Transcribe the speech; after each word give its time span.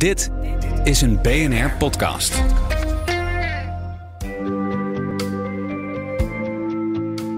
Dit 0.00 0.30
is 0.84 1.00
een 1.00 1.22
BNR 1.22 1.70
podcast. 1.78 2.42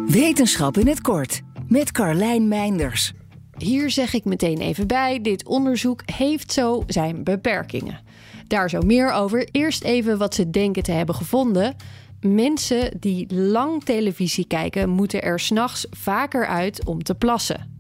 Wetenschap 0.06 0.77
in 0.77 0.87
het 0.87 1.01
kort 1.01 1.40
met 1.69 1.93
Carlijn 1.93 2.48
Meinders. 2.48 3.12
Hier 3.56 3.90
zeg 3.90 4.14
ik 4.14 4.25
meteen 4.25 4.59
even 4.59 4.87
bij: 4.87 5.21
dit 5.21 5.46
onderzoek 5.46 6.03
heeft 6.14 6.53
zo 6.53 6.83
zijn 6.87 7.25
beperkingen. 7.25 8.00
Daar 8.46 8.70
zo 8.70 8.80
meer 8.80 9.12
over. 9.12 9.48
Eerst 9.50 9.84
even 9.84 10.18
wat 10.18 10.34
ze 10.34 10.50
denken 10.50 10.82
te 10.82 10.92
hebben 10.92 11.14
gevonden. 11.14 11.76
Mensen 12.20 13.00
die 13.00 13.34
lang 13.34 13.84
televisie 13.84 14.46
kijken, 14.46 14.88
moeten 14.88 15.22
er 15.22 15.40
s'nachts 15.40 15.86
vaker 15.90 16.46
uit 16.46 16.84
om 16.84 17.02
te 17.02 17.14
plassen. 17.14 17.71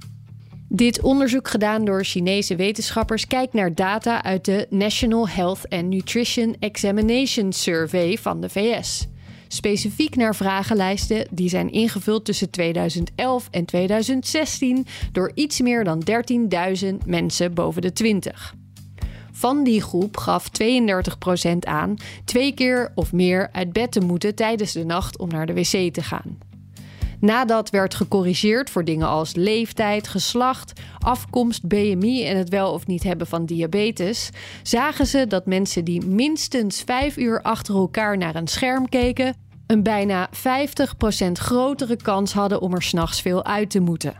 Dit 0.74 1.00
onderzoek 1.00 1.48
gedaan 1.48 1.84
door 1.84 2.04
Chinese 2.04 2.56
wetenschappers 2.56 3.26
kijkt 3.26 3.52
naar 3.52 3.74
data 3.74 4.22
uit 4.22 4.44
de 4.44 4.66
National 4.70 5.28
Health 5.28 5.68
and 5.68 5.88
Nutrition 5.88 6.56
Examination 6.58 7.52
Survey 7.52 8.18
van 8.18 8.40
de 8.40 8.48
VS. 8.48 9.06
Specifiek 9.48 10.16
naar 10.16 10.34
vragenlijsten 10.34 11.26
die 11.30 11.48
zijn 11.48 11.72
ingevuld 11.72 12.24
tussen 12.24 12.50
2011 12.50 13.48
en 13.50 13.64
2016 13.64 14.86
door 15.12 15.30
iets 15.34 15.60
meer 15.60 15.84
dan 15.84 16.02
13.000 16.82 16.88
mensen 17.06 17.54
boven 17.54 17.82
de 17.82 17.92
20. 17.92 18.54
Van 19.32 19.64
die 19.64 19.80
groep 19.80 20.16
gaf 20.16 20.48
32% 20.62 21.58
aan 21.60 21.96
twee 22.24 22.52
keer 22.52 22.92
of 22.94 23.12
meer 23.12 23.48
uit 23.52 23.72
bed 23.72 23.92
te 23.92 24.00
moeten 24.00 24.34
tijdens 24.34 24.72
de 24.72 24.84
nacht 24.84 25.18
om 25.18 25.28
naar 25.28 25.46
de 25.46 25.54
wc 25.54 25.92
te 25.92 26.02
gaan. 26.02 26.51
Nadat 27.22 27.70
werd 27.70 27.94
gecorrigeerd 27.94 28.70
voor 28.70 28.84
dingen 28.84 29.08
als 29.08 29.34
leeftijd, 29.34 30.08
geslacht, 30.08 30.80
afkomst, 30.98 31.66
BMI 31.66 32.24
en 32.24 32.36
het 32.36 32.48
wel 32.48 32.72
of 32.72 32.86
niet 32.86 33.02
hebben 33.02 33.26
van 33.26 33.46
diabetes, 33.46 34.30
zagen 34.62 35.06
ze 35.06 35.26
dat 35.26 35.46
mensen 35.46 35.84
die 35.84 36.06
minstens 36.06 36.82
vijf 36.82 37.16
uur 37.16 37.42
achter 37.42 37.74
elkaar 37.74 38.18
naar 38.18 38.34
een 38.34 38.48
scherm 38.48 38.88
keken, 38.88 39.34
een 39.66 39.82
bijna 39.82 40.28
50% 40.28 40.32
grotere 41.32 41.96
kans 41.96 42.32
hadden 42.32 42.60
om 42.60 42.74
er 42.74 42.82
s'nachts 42.82 43.20
veel 43.20 43.44
uit 43.44 43.70
te 43.70 43.80
moeten. 43.80 44.14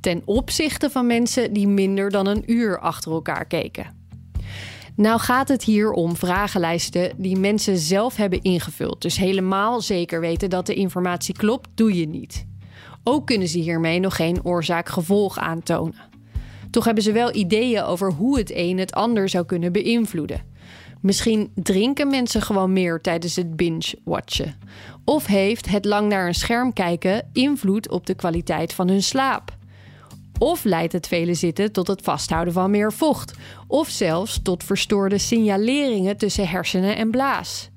Ten 0.00 0.22
opzichte 0.24 0.90
van 0.90 1.06
mensen 1.06 1.52
die 1.52 1.68
minder 1.68 2.10
dan 2.10 2.26
een 2.26 2.42
uur 2.46 2.80
achter 2.80 3.12
elkaar 3.12 3.46
keken. 3.46 4.05
Nou 4.96 5.20
gaat 5.20 5.48
het 5.48 5.64
hier 5.64 5.90
om 5.90 6.16
vragenlijsten 6.16 7.12
die 7.16 7.38
mensen 7.38 7.76
zelf 7.76 8.16
hebben 8.16 8.42
ingevuld. 8.42 9.02
Dus 9.02 9.16
helemaal 9.16 9.80
zeker 9.80 10.20
weten 10.20 10.50
dat 10.50 10.66
de 10.66 10.74
informatie 10.74 11.34
klopt, 11.34 11.68
doe 11.74 11.98
je 11.98 12.08
niet. 12.08 12.46
Ook 13.02 13.26
kunnen 13.26 13.48
ze 13.48 13.58
hiermee 13.58 14.00
nog 14.00 14.16
geen 14.16 14.44
oorzaak-gevolg 14.44 15.38
aantonen. 15.38 16.14
Toch 16.70 16.84
hebben 16.84 17.02
ze 17.02 17.12
wel 17.12 17.34
ideeën 17.34 17.82
over 17.82 18.12
hoe 18.12 18.38
het 18.38 18.50
een 18.54 18.78
het 18.78 18.92
ander 18.92 19.28
zou 19.28 19.44
kunnen 19.44 19.72
beïnvloeden. 19.72 20.42
Misschien 21.00 21.50
drinken 21.54 22.08
mensen 22.08 22.42
gewoon 22.42 22.72
meer 22.72 23.00
tijdens 23.00 23.36
het 23.36 23.56
binge-watchen. 23.56 24.54
Of 25.04 25.26
heeft 25.26 25.68
het 25.68 25.84
lang 25.84 26.08
naar 26.08 26.26
een 26.26 26.34
scherm 26.34 26.72
kijken 26.72 27.28
invloed 27.32 27.90
op 27.90 28.06
de 28.06 28.14
kwaliteit 28.14 28.72
van 28.72 28.88
hun 28.88 29.02
slaap? 29.02 29.55
Of 30.38 30.64
leidt 30.64 30.92
het 30.92 31.08
vele 31.08 31.34
zitten 31.34 31.72
tot 31.72 31.86
het 31.86 32.02
vasthouden 32.02 32.52
van 32.52 32.70
meer 32.70 32.92
vocht, 32.92 33.32
of 33.66 33.88
zelfs 33.88 34.40
tot 34.42 34.64
verstoorde 34.64 35.18
signaleringen 35.18 36.16
tussen 36.16 36.48
hersenen 36.48 36.96
en 36.96 37.10
blaas. 37.10 37.70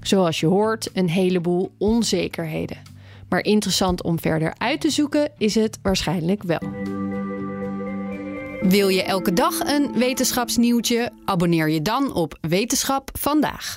Zoals 0.00 0.40
je 0.40 0.46
hoort, 0.46 0.90
een 0.92 1.08
heleboel 1.08 1.74
onzekerheden. 1.78 2.76
Maar 3.28 3.44
interessant 3.44 4.02
om 4.02 4.20
verder 4.20 4.54
uit 4.58 4.80
te 4.80 4.90
zoeken 4.90 5.30
is 5.38 5.54
het 5.54 5.78
waarschijnlijk 5.82 6.42
wel. 6.42 6.60
Wil 8.60 8.88
je 8.88 9.02
elke 9.02 9.32
dag 9.32 9.60
een 9.60 9.92
wetenschapsnieuwtje? 9.92 11.12
Abonneer 11.24 11.68
je 11.68 11.82
dan 11.82 12.14
op 12.14 12.38
Wetenschap 12.40 13.10
vandaag. 13.12 13.76